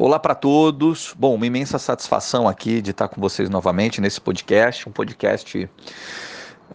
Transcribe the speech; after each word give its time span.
Olá 0.00 0.16
para 0.16 0.32
todos. 0.32 1.12
Bom, 1.18 1.34
uma 1.34 1.44
imensa 1.44 1.76
satisfação 1.76 2.46
aqui 2.46 2.80
de 2.80 2.92
estar 2.92 3.08
com 3.08 3.20
vocês 3.20 3.50
novamente 3.50 4.00
nesse 4.00 4.20
podcast, 4.20 4.88
um 4.88 4.92
podcast 4.92 5.68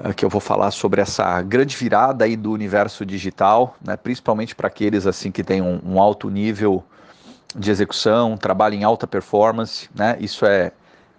uh, 0.01 0.13
que 0.13 0.25
eu 0.25 0.29
vou 0.29 0.41
falar 0.41 0.71
sobre 0.71 0.99
essa 0.99 1.41
grande 1.41 1.73
virada 1.77 2.25
aí 2.25 2.35
do 2.35 2.51
universo 2.51 3.05
digital, 3.05 3.77
né, 3.81 3.95
principalmente 3.95 4.53
para 4.53 4.67
aqueles 4.67 5.07
assim 5.07 5.31
que 5.31 5.41
têm 5.41 5.61
um, 5.61 5.79
um, 5.85 6.01
alto 6.01 6.29
nível 6.29 6.83
de 7.55 7.71
execução, 7.71 8.35
trabalham 8.35 8.81
em 8.81 8.83
alta 8.83 9.07
performance, 9.07 9.89
né? 9.95 10.17
Isso 10.19 10.45
é 10.45 10.73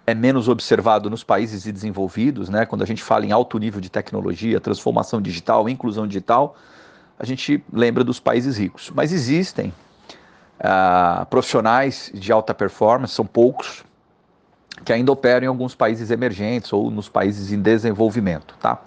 é 0.05 0.13
menos 0.13 0.47
observado 0.47 1.09
nos 1.09 1.23
países 1.23 1.63
desenvolvidos, 1.63 2.49
né? 2.49 2.67
Quando 2.67 2.83
a 2.83 2.85
gente 2.85 3.01
fala 3.01 3.25
em 3.25 3.31
alto 3.31 3.57
nível 3.57 3.81
de 3.81 3.89
tecnologia, 3.89 4.61
transformação 4.61 5.19
digital, 5.19 5.67
inclusão 5.67 6.05
digital, 6.05 6.55
a 7.17 7.25
gente 7.25 7.63
lembra 7.73 8.03
dos 8.03 8.19
países 8.19 8.59
ricos. 8.59 8.91
Mas 8.93 9.11
existem 9.11 9.73
uh, 10.59 11.25
profissionais 11.27 12.11
de 12.13 12.31
alta 12.31 12.53
performance, 12.53 13.13
são 13.13 13.25
poucos, 13.25 13.83
que 14.83 14.91
ainda 14.91 15.11
operam 15.11 15.45
em 15.45 15.47
alguns 15.47 15.73
países 15.73 16.11
emergentes 16.11 16.71
ou 16.73 16.91
nos 16.91 17.07
países 17.07 17.51
em 17.51 17.61
desenvolvimento, 17.61 18.55
tá? 18.59 18.81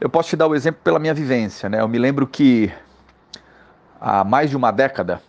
Eu 0.00 0.08
posso 0.08 0.28
te 0.28 0.36
dar 0.36 0.46
o 0.46 0.52
um 0.52 0.54
exemplo 0.54 0.80
pela 0.82 0.98
minha 0.98 1.12
vivência, 1.12 1.68
né? 1.68 1.80
Eu 1.80 1.88
me 1.88 1.98
lembro 1.98 2.26
que 2.26 2.72
há 4.00 4.22
mais 4.22 4.48
de 4.48 4.56
uma 4.56 4.70
década, 4.70 5.20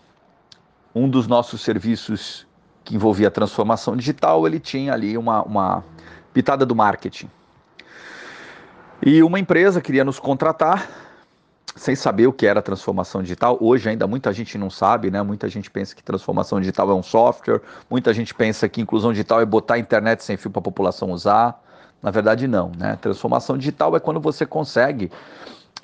um 0.93 1.09
dos 1.09 1.27
nossos 1.27 1.61
serviços 1.61 2.47
que 2.83 2.95
envolvia 2.95 3.31
transformação 3.31 3.95
digital, 3.95 4.45
ele 4.45 4.59
tinha 4.59 4.93
ali 4.93 5.17
uma, 5.17 5.41
uma 5.43 5.83
pitada 6.33 6.65
do 6.65 6.75
marketing. 6.75 7.29
E 9.01 9.23
uma 9.23 9.39
empresa 9.39 9.81
queria 9.81 10.03
nos 10.03 10.19
contratar 10.19 10.87
sem 11.79 11.95
saber 11.95 12.27
o 12.27 12.33
que 12.33 12.45
era 12.45 12.61
transformação 12.61 13.23
digital. 13.23 13.57
Hoje 13.61 13.89
ainda 13.89 14.05
muita 14.05 14.33
gente 14.33 14.57
não 14.57 14.69
sabe, 14.69 15.09
né? 15.09 15.21
Muita 15.21 15.47
gente 15.47 15.71
pensa 15.71 15.95
que 15.95 16.03
transformação 16.03 16.59
digital 16.59 16.91
é 16.91 16.93
um 16.93 17.01
software, 17.01 17.61
muita 17.89 18.13
gente 18.13 18.33
pensa 18.35 18.67
que 18.67 18.81
inclusão 18.81 19.11
digital 19.11 19.39
é 19.39 19.45
botar 19.45 19.75
a 19.75 19.79
internet 19.79 20.21
sem 20.21 20.35
fio 20.35 20.51
para 20.51 20.59
a 20.59 20.63
população 20.63 21.11
usar. 21.11 21.63
Na 22.03 22.11
verdade, 22.11 22.47
não, 22.47 22.71
né? 22.77 22.97
Transformação 23.01 23.57
digital 23.57 23.95
é 23.95 23.99
quando 23.99 24.19
você 24.19 24.45
consegue, 24.45 25.09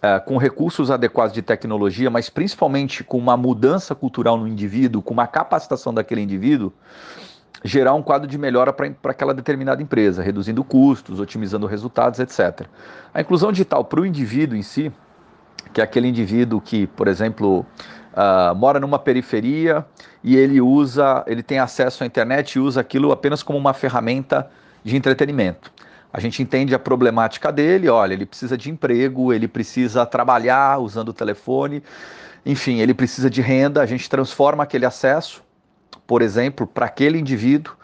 é, 0.01 0.19
com 0.19 0.37
recursos 0.37 0.91
adequados 0.91 1.33
de 1.33 1.41
tecnologia, 1.41 2.09
mas 2.09 2.29
principalmente 2.29 3.01
com 3.01 3.17
uma 3.17 3.37
mudança 3.37 3.95
cultural 3.95 4.37
no 4.37 4.49
indivíduo, 4.49 5.01
com 5.01 5.13
uma 5.13 5.27
capacitação 5.27 5.93
daquele 5.93 6.21
indivíduo, 6.21 6.73
gerar 7.63 7.93
um 7.93 8.01
quadro 8.01 8.27
de 8.27 8.37
melhora 8.37 8.73
para 8.73 9.11
aquela 9.11 9.33
determinada 9.33 9.81
empresa, 9.81 10.21
reduzindo 10.21 10.61
custos, 10.61 11.21
otimizando 11.21 11.65
resultados, 11.65 12.19
etc. 12.19 12.67
A 13.13 13.21
inclusão 13.21 13.51
digital 13.53 13.85
para 13.85 14.01
o 14.01 14.05
indivíduo 14.05 14.57
em 14.57 14.61
si, 14.61 14.91
que 15.75 15.81
é 15.81 15.83
aquele 15.83 16.07
indivíduo 16.07 16.61
que, 16.61 16.87
por 16.87 17.05
exemplo, 17.05 17.65
uh, 18.13 18.55
mora 18.55 18.79
numa 18.79 18.97
periferia 18.97 19.85
e 20.23 20.37
ele 20.37 20.61
usa, 20.61 21.21
ele 21.27 21.43
tem 21.43 21.59
acesso 21.59 22.01
à 22.01 22.07
internet 22.07 22.53
e 22.53 22.59
usa 22.61 22.79
aquilo 22.79 23.11
apenas 23.11 23.43
como 23.43 23.59
uma 23.59 23.73
ferramenta 23.73 24.49
de 24.85 24.95
entretenimento. 24.95 25.69
A 26.13 26.19
gente 26.21 26.41
entende 26.41 26.73
a 26.73 26.79
problemática 26.79 27.51
dele, 27.51 27.89
olha, 27.89 28.13
ele 28.13 28.25
precisa 28.25 28.57
de 28.57 28.71
emprego, 28.71 29.33
ele 29.33 29.49
precisa 29.49 30.05
trabalhar 30.05 30.79
usando 30.79 31.09
o 31.09 31.13
telefone, 31.13 31.83
enfim, 32.45 32.79
ele 32.79 32.93
precisa 32.93 33.29
de 33.29 33.41
renda, 33.41 33.81
a 33.81 33.85
gente 33.85 34.09
transforma 34.09 34.63
aquele 34.63 34.85
acesso, 34.85 35.43
por 36.07 36.21
exemplo, 36.21 36.65
para 36.65 36.85
aquele 36.85 37.19
indivíduo 37.19 37.75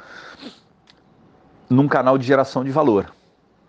num 1.70 1.90
canal 1.90 2.18
de 2.18 2.26
geração 2.26 2.64
de 2.64 2.72
valor. 2.72 3.12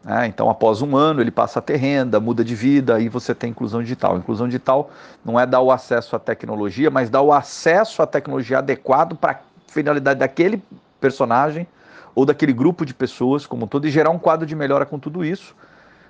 É, 0.05 0.27
então, 0.27 0.51
após 0.51 0.83
um 0.83 0.97
ano, 0.97 1.21
ele 1.21 1.31
passa 1.31 1.61
a 1.61 1.63
ter 1.63 1.77
renda, 1.77 2.19
muda 2.19 2.45
de 2.45 2.57
vida, 2.57 2.97
aí 2.97 3.09
você 3.09 3.35
tem 3.35 3.51
inclusão 3.51 3.81
digital. 3.83 4.17
Inclusão 4.17 4.49
digital 4.49 4.91
não 5.25 5.39
é 5.39 5.47
dar 5.47 5.61
o 5.61 5.71
acesso 5.71 6.17
à 6.17 6.19
tecnologia, 6.19 6.91
mas 6.91 7.09
dar 7.09 7.23
o 7.23 7.33
acesso 7.33 8.03
à 8.03 8.07
tecnologia 8.07 8.59
adequado 8.59 9.15
para 9.17 9.33
a 9.33 9.39
finalidade 9.69 10.19
daquele 10.19 10.61
personagem 11.01 11.69
ou 12.15 12.27
daquele 12.27 12.53
grupo 12.53 12.85
de 12.85 12.93
pessoas 12.93 13.47
como 13.47 13.65
um 13.65 13.69
todo 13.69 13.87
e 13.87 13.91
gerar 13.91 14.11
um 14.11 14.19
quadro 14.19 14.45
de 14.45 14.57
melhora 14.57 14.85
com 14.85 14.99
tudo 14.99 15.25
isso. 15.25 15.55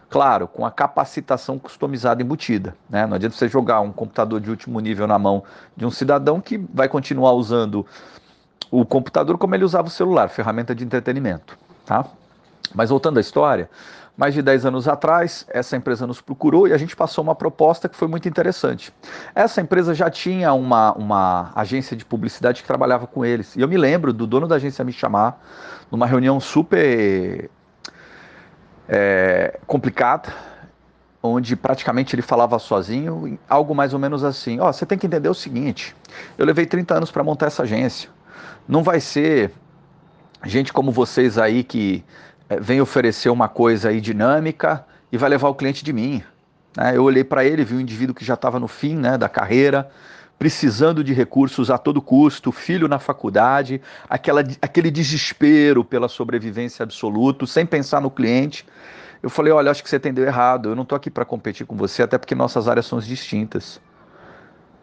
Claro, 0.09 0.47
com 0.47 0.65
a 0.67 0.71
capacitação 0.71 1.59
customizada 1.59 2.23
embutida. 2.23 2.75
Né? 2.89 3.07
Não 3.07 3.15
adianta 3.15 3.37
você 3.37 3.49
jogar 3.49 3.81
um 3.81 3.93
computador 3.93 4.41
de 4.41 4.51
último 4.51 4.79
nível 4.81 5.07
na 5.07 5.19
mão 5.19 5.43
de 5.77 5.87
um 5.87 5.91
cidadão 5.91 6.41
que 6.41 6.59
vai 6.59 6.89
continuar 6.89 7.33
usando 7.33 7.87
o 8.71 8.85
computador 8.85 9.39
como 9.39 9.55
ele 9.55 9.65
usava 9.65 9.89
o 9.89 9.91
celular, 9.91 10.29
ferramenta 10.29 10.75
de 10.75 10.85
entretenimento. 10.85 11.59
Tá? 11.87 12.07
Mas 12.75 12.91
voltando 12.91 13.19
à 13.19 13.21
história, 13.21 13.69
mais 14.17 14.35
de 14.35 14.43
10 14.43 14.67
anos 14.67 14.87
atrás, 14.87 15.47
essa 15.49 15.77
empresa 15.77 16.07
nos 16.07 16.21
procurou 16.21 16.69
e 16.69 16.73
a 16.73 16.77
gente 16.77 16.95
passou 16.95 17.25
uma 17.25 17.35
proposta 17.35 17.89
que 17.89 17.97
foi 17.97 18.09
muito 18.09 18.29
interessante. 18.29 18.93
Essa 19.35 19.61
empresa 19.61 19.95
já 19.95 20.11
tinha 20.11 20.53
uma, 20.53 20.93
uma 20.93 21.51
agência 21.55 21.97
de 21.97 22.05
publicidade 22.05 22.61
que 22.63 22.69
trabalhava 22.69 23.07
com 23.07 23.25
eles. 23.25 23.57
E 23.57 23.61
eu 23.61 23.69
me 23.69 23.77
lembro 23.77 24.13
do 24.13 24.27
dono 24.27 24.47
da 24.47 24.57
agência 24.57 24.85
me 24.85 24.93
chamar 24.93 25.43
numa 25.91 26.07
reunião 26.07 26.39
super 26.41 27.51
é, 28.89 29.59
complicada, 29.67 30.33
onde 31.23 31.57
praticamente 31.57 32.15
ele 32.15 32.23
falava 32.23 32.59
sozinho, 32.59 33.39
algo 33.49 33.75
mais 33.75 33.95
ou 33.95 33.99
menos 33.99 34.25
assim: 34.25 34.61
Ó, 34.61 34.69
oh, 34.69 34.73
você 34.73 34.85
tem 34.85 34.99
que 34.99 35.07
entender 35.07 35.29
o 35.29 35.35
seguinte, 35.35 35.97
eu 36.37 36.45
levei 36.45 36.67
30 36.67 36.95
anos 36.95 37.11
para 37.11 37.25
montar 37.25 37.47
essa 37.47 37.63
agência. 37.63 38.11
Não 38.69 38.83
vai 38.83 39.01
ser 39.01 39.53
gente 40.45 40.73
como 40.73 40.91
vocês 40.91 41.39
aí 41.39 41.63
que 41.65 42.05
vem 42.61 42.81
oferecer 42.81 43.31
uma 43.31 43.49
coisa 43.49 43.89
aí 43.89 44.01
dinâmica 44.01 44.85
e 45.11 45.17
vai 45.17 45.29
levar 45.29 45.49
o 45.49 45.55
cliente 45.55 45.85
de 45.85 45.93
mim. 45.93 46.23
Né? 46.77 46.97
Eu 46.97 47.05
olhei 47.05 47.25
para 47.25 47.45
ele, 47.45 47.65
vi 47.65 47.75
um 47.75 47.81
indivíduo 47.81 48.15
que 48.15 48.25
já 48.25 48.35
estava 48.35 48.59
no 48.59 48.69
fim 48.69 48.97
né, 48.97 49.19
da 49.19 49.29
carreira, 49.29 49.91
precisando 50.39 51.05
de 51.05 51.13
recursos 51.13 51.71
a 51.71 51.79
todo 51.79 52.03
custo, 52.03 52.51
filho 52.51 52.89
na 52.89 52.99
faculdade, 52.99 53.81
aquela, 54.09 54.43
aquele 54.61 54.91
desespero 54.91 55.85
pela 55.85 56.09
sobrevivência 56.09 56.83
absoluto, 56.83 57.47
sem 57.47 57.65
pensar 57.65 58.01
no 58.01 58.11
cliente. 58.11 58.67
Eu 59.23 59.31
falei: 59.31 59.53
olha, 59.53 59.71
acho 59.71 59.83
que 59.83 59.89
você 59.89 59.97
entendeu 59.97 60.25
errado, 60.25 60.71
eu 60.71 60.75
não 60.75 60.83
estou 60.83 60.97
aqui 60.97 61.11
para 61.11 61.25
competir 61.25 61.65
com 61.65 61.77
você, 61.77 62.03
até 62.03 62.19
porque 62.19 62.35
nossas 62.35 62.67
áreas 62.67 62.87
são 62.87 62.99
distintas. 62.99 63.81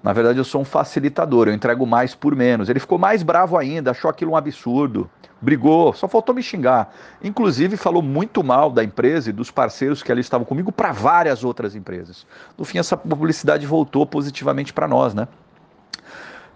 Na 0.02 0.14
verdade, 0.14 0.38
eu 0.38 0.46
sou 0.46 0.62
um 0.62 0.66
facilitador, 0.66 1.48
eu 1.48 1.54
entrego 1.54 1.86
mais 1.86 2.16
por 2.16 2.36
menos. 2.36 2.70
Ele 2.70 2.80
ficou 2.80 2.98
mais 2.98 3.22
bravo 3.22 3.58
ainda, 3.58 3.92
achou 3.92 4.10
aquilo 4.10 4.32
um 4.32 4.38
absurdo, 4.38 5.10
brigou, 5.42 5.92
só 5.94 6.08
faltou 6.08 6.34
me 6.34 6.42
xingar. 6.42 6.94
Inclusive, 7.22 7.76
falou 7.76 8.02
muito 8.02 8.42
mal 8.42 8.70
da 8.70 8.84
empresa 8.84 9.30
e 9.30 9.34
dos 9.34 9.52
parceiros 9.52 10.02
que 10.02 10.12
ali 10.12 10.22
estavam 10.22 10.46
comigo 10.46 10.72
para 10.72 10.94
várias 10.94 11.44
outras 11.44 11.76
empresas. 11.76 12.26
No 12.58 12.64
fim, 12.64 12.78
essa 12.78 12.96
publicidade 12.96 13.66
voltou 13.66 14.06
positivamente 14.06 14.72
para 14.72 14.88
nós, 14.88 15.14
né? 15.14 15.28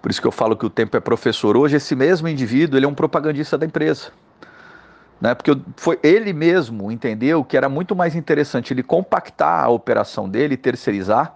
Por 0.01 0.11
isso 0.11 0.21
que 0.21 0.27
eu 0.27 0.31
falo 0.31 0.55
que 0.55 0.65
o 0.65 0.69
tempo 0.69 0.95
é 0.95 0.99
professor. 0.99 1.55
Hoje, 1.57 1.77
esse 1.77 1.95
mesmo 1.95 2.27
indivíduo 2.27 2.77
ele 2.77 2.85
é 2.85 2.89
um 2.89 2.93
propagandista 2.93 3.57
da 3.57 3.65
empresa. 3.65 4.11
Né? 5.19 5.33
Porque 5.33 5.57
foi, 5.77 5.97
ele 6.03 6.33
mesmo 6.33 6.91
entendeu 6.91 7.43
que 7.45 7.55
era 7.55 7.69
muito 7.69 7.95
mais 7.95 8.13
interessante 8.13 8.73
ele 8.73 8.83
compactar 8.83 9.63
a 9.63 9.69
operação 9.69 10.27
dele, 10.27 10.57
terceirizar, 10.57 11.35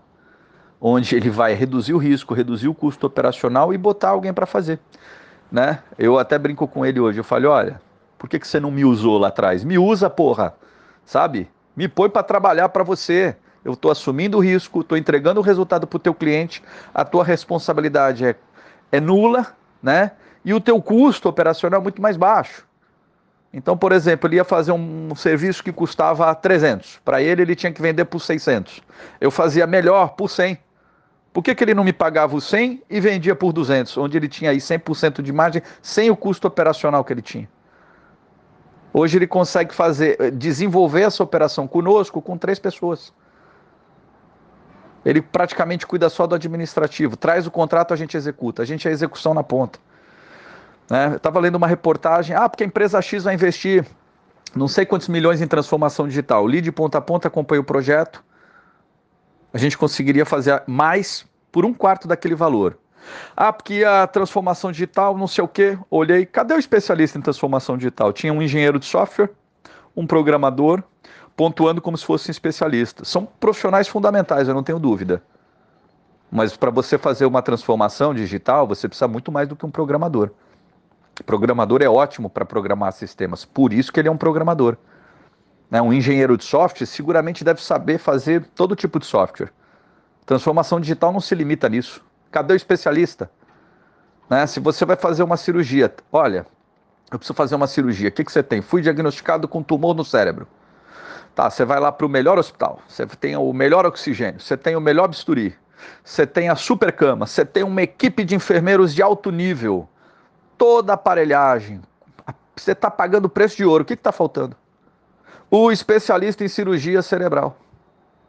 onde 0.80 1.16
ele 1.16 1.30
vai 1.30 1.54
reduzir 1.54 1.94
o 1.94 1.98
risco, 1.98 2.34
reduzir 2.34 2.68
o 2.68 2.74
custo 2.74 3.08
operacional 3.08 3.74
e 3.74 3.78
botar 3.78 4.10
alguém 4.10 4.34
para 4.34 4.46
fazer. 4.46 4.80
Né? 5.52 5.80
Eu 5.98 6.20
até 6.20 6.38
brinco 6.38 6.68
com 6.68 6.86
ele 6.86 7.00
hoje, 7.00 7.20
eu 7.20 7.24
falei, 7.24 7.48
olha, 7.48 7.82
por 8.18 8.30
que, 8.30 8.40
que 8.40 8.48
você 8.48 8.60
não 8.60 8.72
me 8.72 8.84
usou 8.84 9.18
lá 9.18 9.30
atrás? 9.30 9.64
Me 9.64 9.78
usa, 9.78 10.10
porra, 10.10 10.56
sabe? 11.06 11.50
Me 11.76 11.88
põe 11.88 12.10
para 12.10 12.24
trabalhar 12.24 12.70
para 12.70 12.84
você. 12.84 13.36
Eu 13.64 13.74
estou 13.74 13.92
assumindo 13.92 14.38
o 14.38 14.42
risco, 14.42 14.82
estou 14.82 14.98
entregando 14.98 15.40
o 15.40 15.44
resultado 15.44 15.86
para 15.86 15.98
o 15.98 16.00
teu 16.00 16.14
cliente, 16.14 16.64
a 16.94 17.04
tua 17.04 17.24
responsabilidade 17.24 18.26
é, 18.26 18.36
é 18.92 19.00
nula, 19.00 19.48
né? 19.84 20.12
E 20.44 20.54
o 20.54 20.62
teu 20.62 20.82
custo 20.82 21.28
operacional 21.28 21.82
é 21.82 21.84
muito 21.84 22.02
mais 22.02 22.16
baixo. 22.16 22.66
Então, 23.52 23.78
por 23.78 23.92
exemplo, 23.92 24.28
ele 24.28 24.38
ia 24.38 24.44
fazer 24.44 24.72
um 24.72 25.16
serviço 25.16 25.64
que 25.64 25.72
custava 25.72 26.34
300. 26.34 27.00
Para 27.04 27.22
ele, 27.22 27.42
ele 27.42 27.56
tinha 27.56 27.72
que 27.72 27.82
vender 27.82 28.06
por 28.06 28.20
600. 28.20 28.82
Eu 29.20 29.32
fazia 29.32 29.68
melhor 29.68 30.10
por 30.10 30.30
100. 30.30 30.58
Por 31.38 31.44
que, 31.44 31.54
que 31.54 31.64
ele 31.64 31.76
não 31.76 31.84
me 31.84 31.94
pagava 31.94 32.36
o 32.36 32.42
100 32.42 32.82
e 32.90 33.00
vendia 33.00 33.36
por 33.36 33.54
200, 33.54 33.96
onde 34.00 34.18
ele 34.18 34.28
tinha 34.28 34.50
aí 34.50 34.58
100% 34.58 35.22
de 35.22 35.32
margem, 35.32 35.62
sem 35.84 36.10
o 36.10 36.18
custo 36.18 36.48
operacional 36.48 37.04
que 37.04 37.14
ele 37.14 37.22
tinha? 37.22 37.48
Hoje 38.92 39.20
ele 39.20 39.28
consegue 39.28 39.72
fazer, 39.72 40.20
eh, 40.20 40.32
desenvolver 40.32 41.02
essa 41.02 41.22
operação 41.22 41.68
conosco 41.68 42.24
com 42.24 42.40
três 42.40 42.58
pessoas. 42.58 43.14
Ele 45.06 45.22
praticamente 45.22 45.86
cuida 45.86 46.10
só 46.10 46.26
do 46.26 46.34
administrativo, 46.34 47.16
traz 47.16 47.46
o 47.46 47.52
contrato, 47.52 47.94
a 47.94 47.98
gente 47.98 48.18
executa, 48.18 48.64
a 48.64 48.66
gente 48.66 48.88
é 48.88 48.90
a 48.90 48.94
execução 48.96 49.36
na 49.36 49.44
ponta. 49.44 49.78
Né? 50.90 51.18
Estava 51.18 51.40
lendo 51.40 51.58
uma 51.58 51.68
reportagem, 51.68 52.36
ah, 52.36 52.50
porque 52.50 52.64
a 52.64 52.68
empresa 52.68 53.00
X 53.00 53.26
vai 53.26 53.36
investir 53.36 53.86
não 54.56 54.68
sei 54.68 54.88
quantos 54.88 55.08
milhões 55.08 55.40
em 55.40 55.48
transformação 55.48 56.08
digital. 56.08 56.46
O 56.46 56.48
lead 56.48 56.72
ponta 56.72 56.98
a 56.98 57.02
ponta 57.02 57.28
acompanha 57.28 57.62
o 57.62 57.64
projeto, 57.64 58.26
a 59.54 59.58
gente 59.60 59.78
conseguiria 59.78 60.26
fazer 60.26 60.64
mais 60.66 61.27
por 61.52 61.66
um 61.66 61.74
quarto 61.74 62.08
daquele 62.08 62.36
valor. 62.36 62.78
Ah, 63.36 63.54
porque 63.54 63.84
a 63.84 64.06
transformação 64.08 64.72
digital, 64.72 65.18
não 65.18 65.28
sei 65.28 65.44
o 65.44 65.48
quê. 65.48 65.78
Olhei, 65.90 66.26
cadê 66.26 66.54
o 66.54 66.60
especialista 66.60 67.18
em 67.18 67.22
transformação 67.22 67.78
digital? 67.78 68.12
Tinha 68.12 68.34
um 68.34 68.42
engenheiro 68.42 68.80
de 68.80 68.86
software, 68.86 69.30
um 69.96 70.06
programador, 70.06 70.84
pontuando 71.36 71.82
como 71.82 71.98
se 71.98 72.06
fosse 72.06 72.30
um 72.30 72.32
especialista. 72.32 73.06
São 73.06 73.26
profissionais 73.26 73.88
fundamentais, 73.88 74.48
eu 74.48 74.54
não 74.54 74.64
tenho 74.64 74.80
dúvida. 74.80 75.22
Mas 76.30 76.58
para 76.58 76.72
você 76.72 76.98
fazer 76.98 77.26
uma 77.26 77.42
transformação 77.42 78.14
digital, 78.14 78.68
você 78.68 78.88
precisa 78.88 79.08
muito 79.08 79.32
mais 79.32 79.48
do 79.48 79.56
que 79.56 79.66
um 79.66 79.72
programador. 79.72 80.32
Programador 81.26 81.82
é 81.82 81.90
ótimo 81.90 82.30
para 82.30 82.46
programar 82.46 82.92
sistemas, 82.92 83.46
por 83.46 83.74
isso 83.74 83.92
que 83.92 84.00
ele 84.00 84.08
é 84.08 84.12
um 84.12 84.18
programador. 84.18 84.78
Né? 85.70 85.82
Um 85.82 85.92
engenheiro 85.92 86.38
de 86.38 86.44
software 86.44 86.86
seguramente 86.86 87.44
deve 87.44 87.62
saber 87.62 87.98
fazer 87.98 88.46
todo 88.56 88.76
tipo 88.76 89.00
de 89.00 89.06
software. 89.06 89.52
Transformação 90.28 90.82
digital 90.82 91.14
não 91.14 91.22
se 91.22 91.34
limita 91.34 91.70
nisso. 91.70 92.04
Cadê 92.30 92.54
o 92.54 92.56
especialista? 92.58 93.32
Né? 94.30 94.46
Se 94.46 94.60
você 94.60 94.84
vai 94.84 94.98
fazer 94.98 95.24
uma 95.24 95.38
cirurgia, 95.38 95.92
olha, 96.12 96.46
eu 97.10 97.18
preciso 97.18 97.34
fazer 97.34 97.56
uma 97.56 97.66
cirurgia, 97.66 98.10
o 98.10 98.12
que, 98.12 98.26
que 98.26 98.32
você 98.32 98.44
tem? 98.44 98.62
Fui 98.62 98.82
diagnosticado 98.82 99.48
com 99.48 99.64
tumor 99.64 99.96
no 99.96 100.04
cérebro. 100.04 100.46
Tá, 101.34 101.50
você 101.50 101.64
vai 101.64 101.80
lá 101.80 101.94
para 101.94 102.06
o 102.06 102.10
melhor 102.10 102.38
hospital, 102.38 102.82
você 102.90 103.06
tem 103.06 103.38
o 103.38 103.54
melhor 103.54 103.86
oxigênio, 103.86 104.42
você 104.42 104.58
tem 104.58 104.76
o 104.76 104.82
melhor 104.82 105.08
bisturi, 105.08 105.56
você 106.04 106.28
tem 106.28 106.50
a 106.50 106.56
super 106.56 106.92
cama, 106.92 107.26
você 107.26 107.46
tem 107.46 107.64
uma 107.64 107.82
equipe 107.82 108.26
de 108.26 108.36
enfermeiros 108.36 108.94
de 108.94 109.02
alto 109.02 109.32
nível, 109.32 109.88
toda 110.58 110.92
a 110.92 110.96
aparelhagem, 110.96 111.82
você 112.54 112.74
está 112.74 112.92
pagando 112.92 113.30
preço 113.30 113.56
de 113.56 113.64
ouro, 113.64 113.84
o 113.84 113.86
que 113.86 113.94
está 113.94 114.12
faltando? 114.12 114.58
O 115.50 115.72
especialista 115.72 116.44
em 116.44 116.50
cirurgia 116.50 117.02
cerebral. 117.02 117.58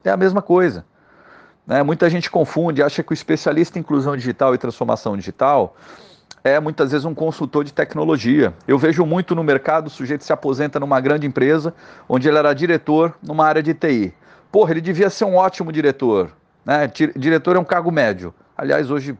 É 0.04 0.10
a 0.10 0.16
mesma 0.16 0.40
coisa. 0.40 0.84
Né? 1.68 1.82
Muita 1.82 2.08
gente 2.08 2.30
confunde, 2.30 2.82
acha 2.82 3.02
que 3.02 3.12
o 3.12 3.14
especialista 3.14 3.78
em 3.78 3.82
inclusão 3.82 4.16
digital 4.16 4.54
e 4.54 4.58
transformação 4.58 5.14
digital 5.14 5.76
é 6.42 6.58
muitas 6.58 6.92
vezes 6.92 7.04
um 7.04 7.14
consultor 7.14 7.62
de 7.62 7.74
tecnologia. 7.74 8.54
Eu 8.66 8.78
vejo 8.78 9.04
muito 9.04 9.34
no 9.34 9.44
mercado 9.44 9.88
o 9.88 9.90
sujeito 9.90 10.24
se 10.24 10.32
aposenta 10.32 10.80
numa 10.80 10.98
grande 10.98 11.26
empresa, 11.26 11.74
onde 12.08 12.26
ele 12.26 12.38
era 12.38 12.54
diretor 12.54 13.14
numa 13.22 13.44
área 13.44 13.62
de 13.62 13.74
TI. 13.74 14.14
Porra, 14.50 14.70
ele 14.70 14.80
devia 14.80 15.10
ser 15.10 15.26
um 15.26 15.36
ótimo 15.36 15.70
diretor. 15.70 16.30
Né? 16.64 16.90
Diretor 17.14 17.56
é 17.56 17.58
um 17.58 17.64
cargo 17.64 17.90
médio. 17.90 18.34
Aliás, 18.56 18.90
hoje 18.90 19.16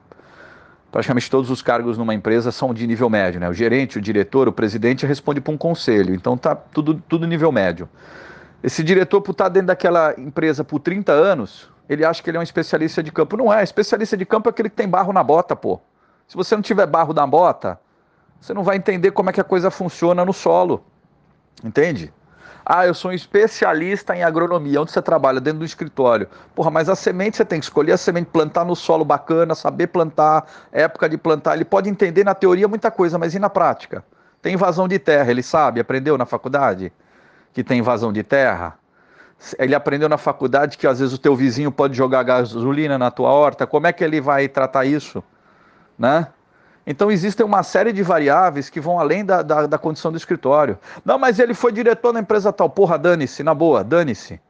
praticamente 0.90 1.30
todos 1.30 1.50
os 1.50 1.60
cargos 1.60 1.98
numa 1.98 2.14
empresa 2.14 2.50
são 2.50 2.72
de 2.72 2.86
nível 2.86 3.10
médio, 3.10 3.38
né? 3.38 3.46
O 3.46 3.52
gerente, 3.52 3.98
o 3.98 4.00
diretor, 4.00 4.48
o 4.48 4.52
presidente 4.52 5.04
responde 5.04 5.38
para 5.38 5.52
um 5.52 5.58
conselho, 5.58 6.14
então 6.14 6.34
tá 6.34 6.54
tudo, 6.54 7.02
tudo 7.06 7.26
nível 7.26 7.52
médio. 7.52 7.86
Esse 8.62 8.82
diretor, 8.82 9.20
por 9.20 9.32
estar 9.32 9.50
dentro 9.50 9.66
daquela 9.66 10.14
empresa 10.18 10.64
por 10.64 10.80
30 10.80 11.12
anos, 11.12 11.68
ele 11.88 12.04
acha 12.04 12.22
que 12.22 12.30
ele 12.30 12.36
é 12.36 12.40
um 12.40 12.42
especialista 12.42 13.02
de 13.02 13.10
campo. 13.10 13.36
Não 13.36 13.52
é, 13.52 13.62
especialista 13.62 14.16
de 14.16 14.26
campo 14.26 14.48
é 14.48 14.50
aquele 14.50 14.68
que 14.68 14.76
tem 14.76 14.88
barro 14.88 15.12
na 15.12 15.22
bota, 15.22 15.56
pô. 15.56 15.80
Se 16.26 16.36
você 16.36 16.54
não 16.54 16.62
tiver 16.62 16.86
barro 16.86 17.14
na 17.14 17.26
bota, 17.26 17.80
você 18.40 18.52
não 18.52 18.62
vai 18.62 18.76
entender 18.76 19.10
como 19.12 19.30
é 19.30 19.32
que 19.32 19.40
a 19.40 19.44
coisa 19.44 19.70
funciona 19.70 20.24
no 20.24 20.32
solo. 20.32 20.84
Entende? 21.64 22.12
Ah, 22.64 22.86
eu 22.86 22.92
sou 22.92 23.10
um 23.10 23.14
especialista 23.14 24.14
em 24.14 24.22
agronomia. 24.22 24.82
Onde 24.82 24.92
você 24.92 25.00
trabalha? 25.00 25.40
Dentro 25.40 25.60
do 25.60 25.64
escritório. 25.64 26.28
Porra, 26.54 26.70
mas 26.70 26.90
a 26.90 26.94
semente 26.94 27.38
você 27.38 27.44
tem 27.44 27.58
que 27.58 27.64
escolher 27.64 27.92
a 27.92 27.96
semente, 27.96 28.28
plantar 28.30 28.64
no 28.66 28.76
solo 28.76 29.06
bacana, 29.06 29.54
saber 29.54 29.86
plantar, 29.86 30.46
época 30.70 31.08
de 31.08 31.16
plantar. 31.16 31.54
Ele 31.54 31.64
pode 31.64 31.88
entender 31.88 32.24
na 32.24 32.34
teoria 32.34 32.68
muita 32.68 32.90
coisa, 32.90 33.18
mas 33.18 33.34
e 33.34 33.38
na 33.38 33.48
prática? 33.48 34.04
Tem 34.42 34.52
invasão 34.52 34.86
de 34.86 34.98
terra, 34.98 35.30
ele 35.30 35.42
sabe, 35.42 35.80
aprendeu 35.80 36.18
na 36.18 36.26
faculdade 36.26 36.92
que 37.52 37.64
tem 37.64 37.78
invasão 37.78 38.12
de 38.12 38.22
terra? 38.22 38.78
Ele 39.58 39.74
aprendeu 39.74 40.08
na 40.08 40.18
faculdade 40.18 40.76
que 40.76 40.86
às 40.86 40.98
vezes 40.98 41.14
o 41.14 41.18
teu 41.18 41.36
vizinho 41.36 41.70
pode 41.70 41.96
jogar 41.96 42.22
gasolina 42.22 42.98
na 42.98 43.10
tua 43.10 43.30
horta. 43.30 43.66
Como 43.66 43.86
é 43.86 43.92
que 43.92 44.02
ele 44.02 44.20
vai 44.20 44.48
tratar 44.48 44.84
isso? 44.84 45.22
né? 45.98 46.28
Então 46.86 47.10
existem 47.10 47.44
uma 47.44 47.62
série 47.62 47.92
de 47.92 48.02
variáveis 48.02 48.70
que 48.70 48.80
vão 48.80 48.98
além 48.98 49.24
da, 49.24 49.42
da, 49.42 49.66
da, 49.66 49.76
condição 49.76 50.10
do 50.10 50.16
escritório. 50.16 50.78
Não, 51.04 51.18
mas 51.18 51.38
ele 51.38 51.52
foi 51.52 51.72
diretor 51.72 52.14
na 52.14 52.20
empresa 52.20 52.52
tal. 52.52 52.70
Porra, 52.70 52.96
dane-se, 52.96 53.42
na 53.42 53.52
boa, 53.52 53.84
dane-se. 53.84 54.40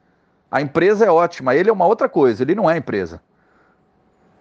A 0.51 0.61
empresa 0.61 1.05
é 1.05 1.11
ótima, 1.11 1.55
ele 1.55 1.69
é 1.69 1.73
uma 1.73 1.87
outra 1.87 2.09
coisa, 2.09 2.43
ele 2.43 2.55
não 2.55 2.71
é 2.71 2.77
empresa. 2.77 3.21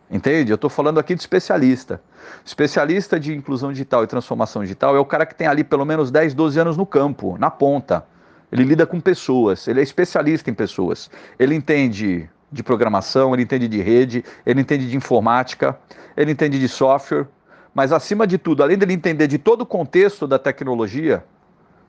Entende? 0.09 0.51
Eu 0.51 0.55
estou 0.55 0.69
falando 0.69 0.99
aqui 0.99 1.15
de 1.15 1.21
especialista. 1.21 1.99
Especialista 2.45 3.19
de 3.19 3.35
inclusão 3.35 3.71
digital 3.71 4.03
e 4.03 4.07
transformação 4.07 4.61
digital 4.61 4.95
é 4.95 4.99
o 4.99 5.05
cara 5.05 5.25
que 5.25 5.35
tem 5.35 5.47
ali 5.47 5.63
pelo 5.63 5.83
menos 5.83 6.11
10, 6.11 6.33
12 6.33 6.59
anos 6.59 6.77
no 6.77 6.85
campo, 6.85 7.35
na 7.37 7.49
ponta. 7.49 8.05
Ele 8.51 8.63
lida 8.63 8.85
com 8.85 8.99
pessoas, 8.99 9.67
ele 9.67 9.79
é 9.79 9.83
especialista 9.83 10.49
em 10.49 10.53
pessoas. 10.53 11.09
Ele 11.37 11.53
entende 11.53 12.29
de 12.51 12.63
programação, 12.63 13.33
ele 13.33 13.43
entende 13.43 13.67
de 13.67 13.81
rede, 13.81 14.23
ele 14.45 14.61
entende 14.61 14.89
de 14.89 14.95
informática, 14.95 15.77
ele 16.15 16.31
entende 16.31 16.57
de 16.59 16.67
software, 16.67 17.27
mas 17.73 17.91
acima 17.91 18.25
de 18.25 18.37
tudo, 18.37 18.63
além 18.63 18.77
dele 18.77 18.93
entender 18.93 19.27
de 19.27 19.37
todo 19.37 19.61
o 19.61 19.65
contexto 19.65 20.25
da 20.25 20.39
tecnologia, 20.39 21.23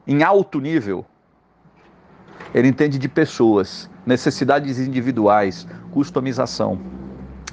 em 0.06 0.22
alto 0.22 0.60
nível, 0.60 1.06
ele 2.54 2.68
entende 2.68 2.98
de 2.98 3.08
pessoas, 3.08 3.88
necessidades 4.04 4.78
individuais, 4.78 5.66
customização. 5.90 6.80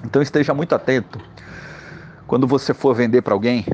Então 0.03 0.21
esteja 0.21 0.53
muito 0.53 0.73
atento. 0.73 1.19
Quando 2.25 2.47
você 2.47 2.73
for 2.73 2.95
vender 2.95 3.21
para 3.21 3.33
alguém, 3.33 3.65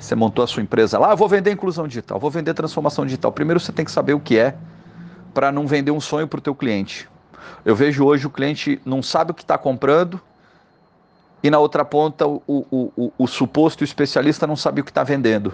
você 0.00 0.14
montou 0.14 0.44
a 0.44 0.46
sua 0.46 0.62
empresa 0.62 0.98
lá, 0.98 1.12
ah, 1.12 1.14
vou 1.14 1.28
vender 1.28 1.50
inclusão 1.50 1.86
digital, 1.86 2.18
vou 2.18 2.30
vender 2.30 2.54
transformação 2.54 3.04
digital. 3.04 3.32
Primeiro 3.32 3.60
você 3.60 3.72
tem 3.72 3.84
que 3.84 3.90
saber 3.90 4.14
o 4.14 4.20
que 4.20 4.38
é 4.38 4.54
para 5.34 5.52
não 5.52 5.66
vender 5.66 5.90
um 5.90 6.00
sonho 6.00 6.26
para 6.26 6.38
o 6.38 6.40
teu 6.40 6.54
cliente. 6.54 7.08
Eu 7.64 7.74
vejo 7.74 8.04
hoje 8.04 8.26
o 8.26 8.30
cliente 8.30 8.80
não 8.84 9.02
sabe 9.02 9.32
o 9.32 9.34
que 9.34 9.42
está 9.42 9.58
comprando 9.58 10.20
e 11.42 11.50
na 11.50 11.58
outra 11.58 11.84
ponta 11.84 12.26
o, 12.26 12.42
o, 12.46 12.92
o, 12.96 13.12
o 13.18 13.26
suposto 13.26 13.84
especialista 13.84 14.46
não 14.46 14.56
sabe 14.56 14.80
o 14.80 14.84
que 14.84 14.90
está 14.90 15.04
vendendo. 15.04 15.52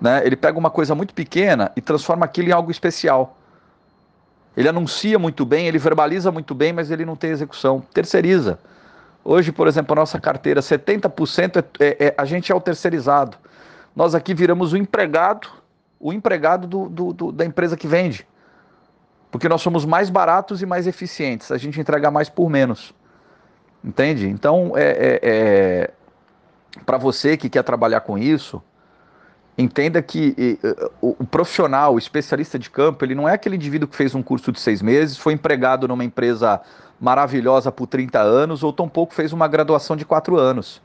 Né? 0.00 0.22
Ele 0.24 0.36
pega 0.36 0.58
uma 0.58 0.70
coisa 0.70 0.94
muito 0.94 1.12
pequena 1.12 1.70
e 1.76 1.80
transforma 1.80 2.24
aquilo 2.24 2.48
em 2.48 2.52
algo 2.52 2.70
especial. 2.70 3.36
Ele 4.56 4.68
anuncia 4.68 5.18
muito 5.18 5.44
bem, 5.44 5.66
ele 5.66 5.78
verbaliza 5.78 6.30
muito 6.32 6.54
bem, 6.54 6.72
mas 6.72 6.90
ele 6.90 7.04
não 7.04 7.16
tem 7.16 7.30
execução. 7.30 7.82
Terceiriza. 7.92 8.58
Hoje, 9.24 9.52
por 9.52 9.68
exemplo, 9.68 9.92
a 9.92 10.00
nossa 10.00 10.18
carteira, 10.18 10.60
70% 10.60 11.64
é, 11.78 11.84
é, 11.84 12.06
é, 12.06 12.14
a 12.16 12.24
gente 12.24 12.50
é 12.50 12.54
o 12.54 12.60
terceirizado. 12.60 13.36
Nós 13.94 14.14
aqui 14.14 14.32
viramos 14.34 14.72
o 14.72 14.76
empregado, 14.76 15.48
o 15.98 16.12
empregado 16.12 16.66
do, 16.66 16.88
do, 16.88 17.12
do, 17.12 17.32
da 17.32 17.44
empresa 17.44 17.76
que 17.76 17.86
vende. 17.86 18.26
Porque 19.30 19.48
nós 19.48 19.60
somos 19.60 19.84
mais 19.84 20.08
baratos 20.10 20.62
e 20.62 20.66
mais 20.66 20.86
eficientes. 20.86 21.52
A 21.52 21.58
gente 21.58 21.80
entrega 21.80 22.10
mais 22.10 22.28
por 22.28 22.48
menos. 22.48 22.94
Entende? 23.84 24.28
Então, 24.28 24.72
é, 24.74 24.90
é, 24.90 25.20
é 25.22 25.90
para 26.86 26.98
você 26.98 27.36
que 27.36 27.48
quer 27.48 27.62
trabalhar 27.62 28.00
com 28.00 28.16
isso, 28.16 28.62
entenda 29.60 30.00
que 30.02 30.58
o, 31.00 31.16
o, 31.20 31.26
profissional, 31.26 31.94
o 31.94 31.98
especialista 31.98 32.58
de 32.58 32.70
campo, 32.70 33.04
ele 33.04 33.14
não 33.14 33.28
é 33.28 33.34
aquele 33.34 33.56
indivíduo 33.56 33.88
que 33.88 33.96
fez 33.96 34.14
um 34.14 34.22
curso 34.22 34.50
de 34.50 34.60
seis 34.60 34.80
meses, 34.80 35.16
foi 35.16 35.32
empregado 35.32 35.86
numa 35.86 36.04
empresa 36.04 36.60
maravilhosa 37.00 37.72
por 37.72 37.86
30 37.86 38.20
anos, 38.20 38.62
ou 38.62 38.72
tampouco 38.72 39.14
fez 39.14 39.32
uma 39.32 39.48
graduação 39.48 39.96
de 39.96 40.04
quatro 40.04 40.36
anos. 40.36 40.82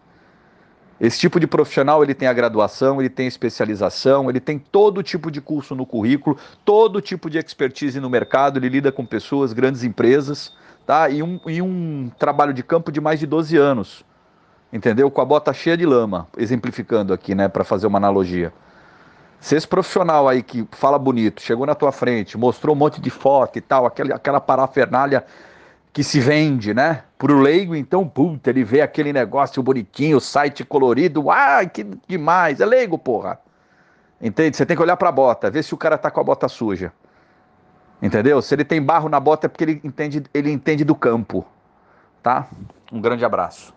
Esse 1.00 1.20
tipo 1.20 1.40
de 1.42 1.46
profissional, 1.46 2.02
ele 2.02 2.14
tem 2.14 2.28
a 2.28 2.34
graduação, 2.34 3.02
ele 3.02 3.10
tem 3.10 3.26
a 3.26 3.28
especialização, 3.28 4.30
ele 4.30 4.40
tem 4.40 4.58
todo 4.58 5.04
tipo 5.04 5.30
de 5.30 5.42
curso 5.42 5.76
no 5.76 5.86
currículo, 5.86 6.38
todo 6.64 7.02
tipo 7.02 7.30
de 7.30 7.38
expertise 7.38 8.00
no 8.00 8.10
mercado, 8.10 8.58
ele 8.58 8.70
lida 8.70 8.92
com 8.94 9.06
pessoas, 9.06 9.52
grandes 9.52 9.84
empresas, 9.84 10.54
tá? 10.86 11.10
E 11.10 11.22
um, 11.22 11.40
e 11.48 11.62
um 11.62 12.10
trabalho 12.18 12.54
de 12.54 12.64
campo 12.64 12.94
de 12.94 13.02
mais 13.02 13.20
de 13.20 13.28
12 13.28 13.58
anos, 13.58 14.06
entendeu? 14.72 15.12
Com 15.12 15.20
a 15.20 15.26
bota 15.26 15.54
cheia 15.54 15.76
de 15.76 15.86
lama, 15.86 16.30
exemplificando 16.38 17.14
aqui, 17.14 17.36
né, 17.36 17.50
para 17.50 17.66
fazer 17.66 17.88
uma 17.88 17.98
analogia. 17.98 18.54
Se 19.46 19.56
esse 19.56 19.68
profissional 19.68 20.28
aí 20.28 20.42
que 20.42 20.68
fala 20.72 20.98
bonito, 20.98 21.40
chegou 21.40 21.68
na 21.68 21.76
tua 21.76 21.92
frente, 21.92 22.36
mostrou 22.36 22.76
um 22.76 22.80
monte 22.80 23.00
de 23.00 23.12
foto 23.12 23.60
e 23.60 23.62
tal, 23.62 23.86
aquela, 23.86 24.16
aquela 24.16 24.42
parafernália 24.42 25.24
que 25.94 26.04
se 26.04 26.20
vende, 26.20 26.74
né? 26.74 27.04
Pro 27.16 27.38
leigo, 27.38 27.76
então, 27.76 28.10
puta, 28.10 28.50
ele 28.50 28.64
vê 28.64 28.82
aquele 28.82 29.14
negócio 29.14 29.62
bonitinho, 29.62 30.20
site 30.20 30.66
colorido, 30.66 31.30
ah, 31.30 31.64
que 31.64 31.84
demais, 32.08 32.60
é 32.60 32.66
leigo, 32.66 32.98
porra. 32.98 33.40
Entende? 34.20 34.58
Você 34.58 34.66
tem 34.66 34.76
que 34.76 34.82
olhar 34.82 34.98
pra 34.98 35.12
bota, 35.12 35.52
ver 35.52 35.64
se 35.64 35.76
o 35.76 35.78
cara 35.78 35.96
tá 35.96 36.10
com 36.10 36.20
a 36.20 36.24
bota 36.24 36.50
suja. 36.50 36.92
Entendeu? 38.02 38.42
Se 38.42 38.56
ele 38.56 38.66
tem 38.66 38.82
barro 38.82 39.10
na 39.10 39.20
bota 39.20 39.46
é 39.46 39.48
porque 39.48 39.64
ele 39.64 39.82
entende, 39.84 40.24
ele 40.34 40.52
entende 40.52 40.84
do 40.84 40.96
campo, 40.96 41.46
tá? 42.24 42.48
Um 42.92 43.00
grande 43.00 43.24
abraço. 43.24 43.75